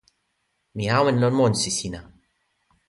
mi 0.75 0.85
awen 0.97 1.19
lon 1.21 1.33
monsi 1.37 1.71
sina. 1.77 2.01